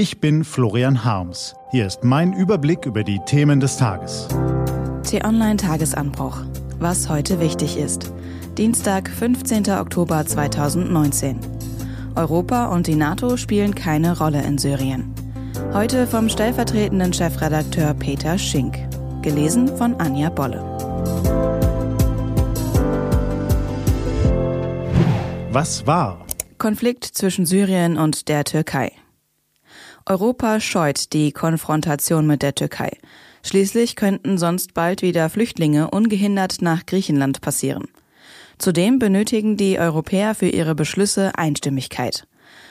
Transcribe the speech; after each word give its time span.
Ich 0.00 0.18
bin 0.18 0.44
Florian 0.44 1.04
Harms. 1.04 1.54
Hier 1.72 1.86
ist 1.86 2.04
mein 2.04 2.32
Überblick 2.32 2.86
über 2.86 3.04
die 3.04 3.20
Themen 3.26 3.60
des 3.60 3.76
Tages. 3.76 4.28
T-Online 5.02 5.58
Tagesanbruch. 5.58 6.38
Was 6.78 7.10
heute 7.10 7.38
wichtig 7.38 7.76
ist. 7.76 8.10
Dienstag, 8.56 9.10
15. 9.10 9.68
Oktober 9.72 10.24
2019. 10.24 11.38
Europa 12.14 12.68
und 12.68 12.86
die 12.86 12.94
NATO 12.94 13.36
spielen 13.36 13.74
keine 13.74 14.16
Rolle 14.16 14.42
in 14.42 14.56
Syrien. 14.56 15.12
Heute 15.74 16.06
vom 16.06 16.30
stellvertretenden 16.30 17.12
Chefredakteur 17.12 17.92
Peter 17.92 18.38
Schink. 18.38 18.78
Gelesen 19.20 19.68
von 19.76 19.96
Anja 19.96 20.30
Bolle. 20.30 20.62
Was 25.50 25.86
war? 25.86 26.24
Konflikt 26.56 27.04
zwischen 27.04 27.44
Syrien 27.44 27.98
und 27.98 28.28
der 28.28 28.44
Türkei. 28.44 28.92
Europa 30.06 30.60
scheut 30.60 31.12
die 31.12 31.32
Konfrontation 31.32 32.26
mit 32.26 32.42
der 32.42 32.54
Türkei. 32.54 32.96
Schließlich 33.42 33.96
könnten 33.96 34.38
sonst 34.38 34.74
bald 34.74 35.02
wieder 35.02 35.30
Flüchtlinge 35.30 35.90
ungehindert 35.90 36.62
nach 36.62 36.86
Griechenland 36.86 37.40
passieren. 37.40 37.88
Zudem 38.58 38.98
benötigen 38.98 39.56
die 39.56 39.78
Europäer 39.78 40.34
für 40.34 40.48
ihre 40.48 40.74
Beschlüsse 40.74 41.32
Einstimmigkeit. 41.36 42.26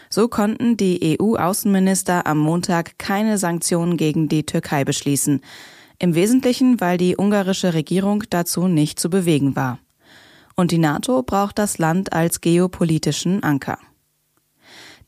So 0.09 0.27
konnten 0.27 0.77
die 0.77 1.17
EU-Außenminister 1.19 2.27
am 2.27 2.37
Montag 2.37 2.97
keine 2.97 3.37
Sanktionen 3.37 3.97
gegen 3.97 4.27
die 4.27 4.45
Türkei 4.45 4.83
beschließen. 4.83 5.41
Im 5.97 6.15
Wesentlichen, 6.15 6.79
weil 6.79 6.97
die 6.97 7.15
ungarische 7.17 7.73
Regierung 7.73 8.23
dazu 8.29 8.67
nicht 8.67 8.99
zu 8.99 9.09
bewegen 9.09 9.55
war 9.55 9.79
und 10.59 10.71
die 10.71 10.77
NATO 10.77 11.23
braucht 11.23 11.57
das 11.57 11.77
Land 11.77 12.11
als 12.11 12.41
geopolitischen 12.41 13.43
Anker. 13.43 13.79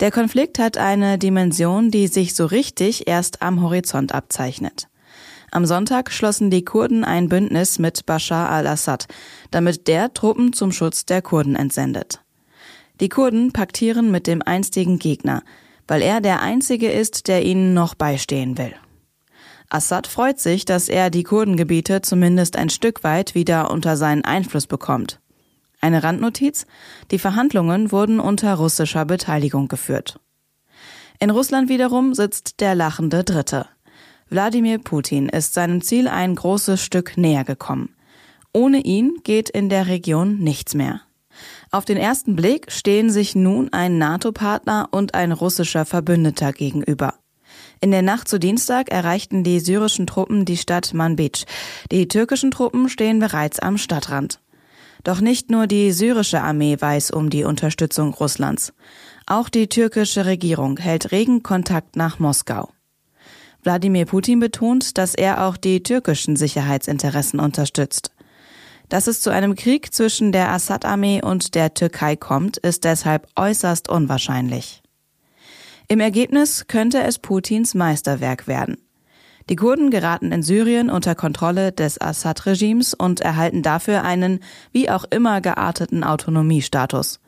Der 0.01 0.09
Konflikt 0.09 0.57
hat 0.57 0.79
eine 0.79 1.19
Dimension, 1.19 1.91
die 1.91 2.07
sich 2.07 2.33
so 2.33 2.47
richtig 2.47 3.07
erst 3.07 3.43
am 3.43 3.61
Horizont 3.61 4.15
abzeichnet. 4.15 4.87
Am 5.51 5.67
Sonntag 5.67 6.11
schlossen 6.11 6.49
die 6.49 6.65
Kurden 6.65 7.03
ein 7.03 7.29
Bündnis 7.29 7.77
mit 7.77 8.07
Bashar 8.07 8.49
al-Assad, 8.49 9.05
damit 9.51 9.87
der 9.87 10.11
Truppen 10.11 10.53
zum 10.53 10.71
Schutz 10.71 11.05
der 11.05 11.21
Kurden 11.21 11.55
entsendet. 11.55 12.19
Die 12.99 13.09
Kurden 13.09 13.51
paktieren 13.51 14.09
mit 14.09 14.25
dem 14.25 14.41
einstigen 14.41 14.97
Gegner, 14.97 15.43
weil 15.87 16.01
er 16.01 16.19
der 16.19 16.41
einzige 16.41 16.91
ist, 16.91 17.27
der 17.27 17.45
ihnen 17.45 17.75
noch 17.75 17.93
beistehen 17.93 18.57
will. 18.57 18.73
Assad 19.69 20.07
freut 20.07 20.39
sich, 20.39 20.65
dass 20.65 20.89
er 20.89 21.11
die 21.11 21.23
Kurdengebiete 21.23 22.01
zumindest 22.01 22.55
ein 22.57 22.69
Stück 22.69 23.03
weit 23.03 23.35
wieder 23.35 23.69
unter 23.69 23.95
seinen 23.97 24.25
Einfluss 24.25 24.65
bekommt. 24.65 25.20
Eine 25.81 26.03
Randnotiz. 26.03 26.67
Die 27.09 27.19
Verhandlungen 27.19 27.91
wurden 27.91 28.19
unter 28.19 28.53
russischer 28.53 29.05
Beteiligung 29.05 29.67
geführt. 29.67 30.19
In 31.19 31.31
Russland 31.31 31.69
wiederum 31.69 32.13
sitzt 32.13 32.61
der 32.61 32.75
lachende 32.75 33.23
Dritte. 33.23 33.67
Wladimir 34.29 34.79
Putin 34.79 35.27
ist 35.27 35.53
seinem 35.53 35.81
Ziel 35.81 36.07
ein 36.07 36.35
großes 36.35 36.83
Stück 36.83 37.17
näher 37.17 37.43
gekommen. 37.43 37.95
Ohne 38.53 38.79
ihn 38.79 39.19
geht 39.23 39.49
in 39.49 39.69
der 39.69 39.87
Region 39.87 40.39
nichts 40.39 40.73
mehr. 40.73 41.01
Auf 41.71 41.85
den 41.85 41.97
ersten 41.97 42.35
Blick 42.35 42.71
stehen 42.71 43.09
sich 43.09 43.35
nun 43.35 43.71
ein 43.71 43.97
NATO-Partner 43.97 44.89
und 44.91 45.15
ein 45.15 45.31
russischer 45.31 45.85
Verbündeter 45.85 46.53
gegenüber. 46.53 47.15
In 47.79 47.91
der 47.91 48.01
Nacht 48.01 48.27
zu 48.27 48.39
Dienstag 48.39 48.91
erreichten 48.91 49.43
die 49.43 49.59
syrischen 49.59 50.05
Truppen 50.05 50.45
die 50.45 50.57
Stadt 50.57 50.93
Manbij. 50.93 51.45
Die 51.91 52.07
türkischen 52.07 52.51
Truppen 52.51 52.89
stehen 52.89 53.19
bereits 53.19 53.59
am 53.59 53.77
Stadtrand. 53.77 54.39
Doch 55.03 55.21
nicht 55.21 55.49
nur 55.49 55.67
die 55.67 55.91
syrische 55.91 56.41
Armee 56.41 56.77
weiß 56.79 57.11
um 57.11 57.29
die 57.29 57.43
Unterstützung 57.43 58.13
Russlands. 58.13 58.73
Auch 59.25 59.49
die 59.49 59.67
türkische 59.67 60.25
Regierung 60.25 60.77
hält 60.77 61.11
regen 61.11 61.43
Kontakt 61.43 61.95
nach 61.95 62.19
Moskau. 62.19 62.69
Wladimir 63.63 64.05
Putin 64.05 64.39
betont, 64.39 64.97
dass 64.97 65.15
er 65.15 65.45
auch 65.45 65.57
die 65.57 65.83
türkischen 65.83 66.35
Sicherheitsinteressen 66.35 67.39
unterstützt. 67.39 68.11
Dass 68.89 69.07
es 69.07 69.21
zu 69.21 69.29
einem 69.29 69.55
Krieg 69.55 69.93
zwischen 69.93 70.31
der 70.31 70.51
Assad-Armee 70.51 71.21
und 71.23 71.55
der 71.55 71.73
Türkei 71.73 72.15
kommt, 72.15 72.57
ist 72.57 72.83
deshalb 72.83 73.27
äußerst 73.35 73.87
unwahrscheinlich. 73.87 74.81
Im 75.87 75.99
Ergebnis 75.99 76.67
könnte 76.67 77.01
es 77.03 77.19
Putins 77.19 77.73
Meisterwerk 77.73 78.47
werden. 78.47 78.77
Die 79.49 79.55
Kurden 79.55 79.89
geraten 79.89 80.31
in 80.31 80.43
Syrien 80.43 80.89
unter 80.89 81.15
Kontrolle 81.15 81.71
des 81.71 81.99
Assad-Regimes 81.99 82.93
und 82.93 83.21
erhalten 83.21 83.63
dafür 83.63 84.03
einen 84.03 84.39
wie 84.71 84.89
auch 84.89 85.05
immer 85.09 85.41
gearteten 85.41 86.03
Autonomiestatus. 86.03 87.19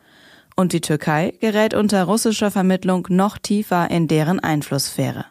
Und 0.56 0.74
die 0.74 0.82
Türkei 0.82 1.34
gerät 1.40 1.74
unter 1.74 2.04
russischer 2.04 2.52
Vermittlung 2.52 3.08
noch 3.10 3.38
tiefer 3.38 3.90
in 3.90 4.08
deren 4.08 4.40
Einflusssphäre. 4.40 5.26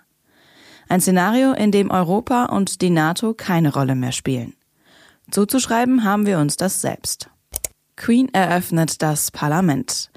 Ein 0.88 1.00
Szenario, 1.00 1.52
in 1.52 1.70
dem 1.70 1.90
Europa 1.90 2.46
und 2.46 2.82
die 2.82 2.90
NATO 2.90 3.32
keine 3.34 3.72
Rolle 3.72 3.94
mehr 3.94 4.12
spielen. 4.12 4.54
Zuzuschreiben 5.30 6.04
haben 6.04 6.26
wir 6.26 6.38
uns 6.38 6.56
das 6.56 6.82
selbst. 6.82 7.30
Queen 7.96 8.28
eröffnet 8.34 9.00
das 9.00 9.30
Parlament. 9.30 10.10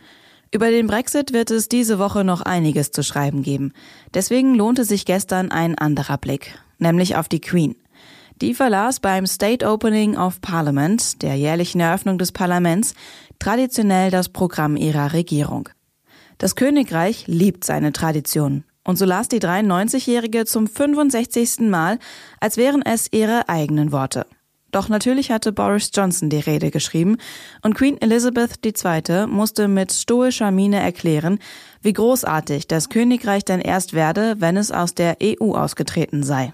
Über 0.55 0.71
den 0.71 0.87
Brexit 0.87 1.33
wird 1.33 1.51
es 1.51 1.67
diese 1.67 1.99
Woche 1.99 2.23
noch 2.23 2.41
einiges 2.41 2.91
zu 2.91 3.03
schreiben 3.03 3.43
geben. 3.43 3.73
Deswegen 4.13 4.55
lohnte 4.55 4.85
sich 4.85 5.03
gestern 5.03 5.51
ein 5.51 5.77
anderer 5.77 6.17
Blick, 6.17 6.57
nämlich 6.77 7.17
auf 7.17 7.27
die 7.27 7.41
Queen. 7.41 7.75
Die 8.41 8.53
verlas 8.53 9.01
beim 9.01 9.27
State 9.27 9.67
Opening 9.67 10.15
of 10.15 10.39
Parliament, 10.39 11.21
der 11.21 11.35
jährlichen 11.35 11.81
Eröffnung 11.81 12.17
des 12.17 12.31
Parlaments, 12.31 12.93
traditionell 13.37 14.11
das 14.11 14.29
Programm 14.29 14.77
ihrer 14.77 15.11
Regierung. 15.11 15.67
Das 16.37 16.55
Königreich 16.55 17.27
liebt 17.27 17.65
seine 17.65 17.91
Traditionen. 17.91 18.63
Und 18.85 18.97
so 18.97 19.03
las 19.03 19.27
die 19.27 19.41
93-Jährige 19.41 20.45
zum 20.45 20.67
65. 20.67 21.69
Mal, 21.69 21.99
als 22.39 22.55
wären 22.55 22.81
es 22.81 23.11
ihre 23.11 23.49
eigenen 23.49 23.91
Worte. 23.91 24.25
Doch 24.75 24.89
natürlich 24.89 25.31
hatte 25.31 25.53
Boris 25.53 25.89
Johnson 25.93 26.29
die 26.29 26.41
Rede 26.41 26.69
geschrieben 26.69 27.15
und 27.61 27.75
Queen 27.75 27.97
Elizabeth 28.01 28.59
II. 28.65 29.25
musste 29.25 29.69
mit 29.69 29.93
stoischer 29.93 30.51
Miene 30.51 30.81
erklären, 30.81 31.39
wie 31.81 31.93
großartig 31.93 32.67
das 32.67 32.89
Königreich 32.89 33.45
denn 33.45 33.61
erst 33.61 33.93
werde, 33.93 34.35
wenn 34.39 34.57
es 34.57 34.73
aus 34.73 34.93
der 34.93 35.15
EU 35.23 35.53
ausgetreten 35.53 36.23
sei. 36.23 36.53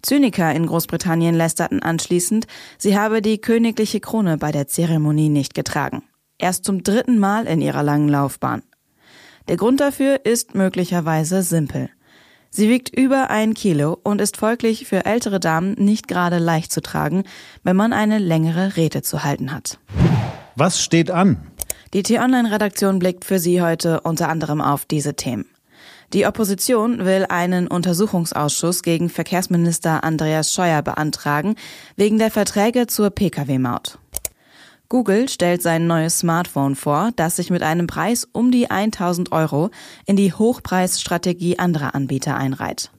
Zyniker 0.00 0.54
in 0.54 0.66
Großbritannien 0.66 1.34
lästerten 1.34 1.82
anschließend, 1.82 2.46
sie 2.78 2.96
habe 2.96 3.20
die 3.20 3.38
königliche 3.38 3.98
Krone 3.98 4.38
bei 4.38 4.52
der 4.52 4.68
Zeremonie 4.68 5.28
nicht 5.28 5.54
getragen. 5.54 6.04
Erst 6.38 6.64
zum 6.64 6.84
dritten 6.84 7.18
Mal 7.18 7.48
in 7.48 7.60
ihrer 7.60 7.82
langen 7.82 8.08
Laufbahn. 8.08 8.62
Der 9.48 9.56
Grund 9.56 9.80
dafür 9.80 10.24
ist 10.24 10.54
möglicherweise 10.54 11.42
simpel. 11.42 11.90
Sie 12.56 12.68
wiegt 12.68 12.96
über 12.96 13.30
ein 13.30 13.54
Kilo 13.54 13.98
und 14.04 14.20
ist 14.20 14.36
folglich 14.36 14.86
für 14.86 15.04
ältere 15.06 15.40
Damen 15.40 15.72
nicht 15.72 16.06
gerade 16.06 16.38
leicht 16.38 16.70
zu 16.70 16.80
tragen, 16.80 17.24
wenn 17.64 17.74
man 17.74 17.92
eine 17.92 18.20
längere 18.20 18.76
Rede 18.76 19.02
zu 19.02 19.24
halten 19.24 19.52
hat. 19.52 19.80
Was 20.54 20.80
steht 20.80 21.10
an? 21.10 21.48
Die 21.94 22.04
T-Online-Redaktion 22.04 23.00
blickt 23.00 23.24
für 23.24 23.40
Sie 23.40 23.60
heute 23.60 24.02
unter 24.02 24.28
anderem 24.28 24.60
auf 24.60 24.84
diese 24.84 25.14
Themen. 25.14 25.46
Die 26.12 26.26
Opposition 26.26 27.04
will 27.04 27.26
einen 27.28 27.66
Untersuchungsausschuss 27.66 28.84
gegen 28.84 29.08
Verkehrsminister 29.08 30.04
Andreas 30.04 30.54
Scheuer 30.54 30.82
beantragen, 30.82 31.56
wegen 31.96 32.20
der 32.20 32.30
Verträge 32.30 32.86
zur 32.86 33.10
Pkw-Maut. 33.10 33.98
Google 34.94 35.28
stellt 35.28 35.60
sein 35.60 35.88
neues 35.88 36.20
Smartphone 36.20 36.76
vor, 36.76 37.10
das 37.16 37.34
sich 37.34 37.50
mit 37.50 37.64
einem 37.64 37.88
Preis 37.88 38.28
um 38.30 38.52
die 38.52 38.70
1000 38.70 39.32
Euro 39.32 39.70
in 40.06 40.14
die 40.14 40.32
Hochpreisstrategie 40.32 41.58
anderer 41.58 41.96
Anbieter 41.96 42.36
einreiht. 42.36 42.92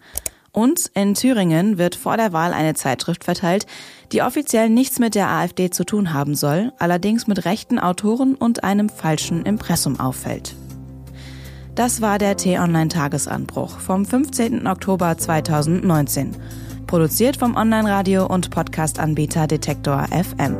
Und 0.51 0.91
in 0.93 1.13
Thüringen 1.13 1.77
wird 1.77 1.95
vor 1.95 2.17
der 2.17 2.33
Wahl 2.33 2.51
eine 2.51 2.73
Zeitschrift 2.73 3.23
verteilt, 3.23 3.65
die 4.11 4.23
offiziell 4.23 4.69
nichts 4.69 4.99
mit 4.99 5.15
der 5.15 5.29
AfD 5.29 5.69
zu 5.69 5.85
tun 5.85 6.11
haben 6.11 6.35
soll, 6.35 6.73
allerdings 6.79 7.27
mit 7.27 7.45
rechten 7.45 7.79
Autoren 7.79 8.35
und 8.35 8.65
einem 8.65 8.89
falschen 8.89 9.45
Impressum 9.45 9.97
auffällt. 9.97 10.53
Das 11.75 12.01
war 12.01 12.17
der 12.17 12.35
T-Online-Tagesanbruch 12.35 13.79
vom 13.79 14.05
15. 14.05 14.67
Oktober 14.67 15.17
2019. 15.17 16.35
Produziert 16.87 17.37
vom 17.37 17.55
Online-Radio- 17.55 18.27
und 18.27 18.49
Podcast-Anbieter 18.49 19.47
Detektor 19.47 20.07
FM. 20.09 20.57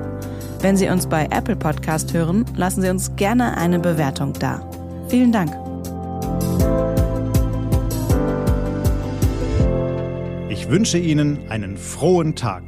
Wenn 0.62 0.78
Sie 0.78 0.88
uns 0.90 1.08
bei 1.08 1.26
Apple 1.32 1.56
Podcast 1.56 2.14
hören, 2.14 2.46
lassen 2.56 2.82
Sie 2.82 2.90
uns 2.90 3.16
gerne 3.16 3.58
eine 3.58 3.80
Bewertung 3.80 4.34
da. 4.34 4.68
Vielen 5.08 5.32
Dank. 5.32 5.52
Ich 10.50 10.70
wünsche 10.70 10.98
Ihnen 10.98 11.50
einen 11.50 11.78
frohen 11.78 12.36
Tag. 12.36 12.64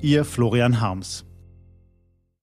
Ihr 0.00 0.24
Florian 0.24 0.80
Harms. 0.80 1.27